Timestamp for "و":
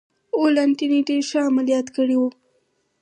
2.19-2.23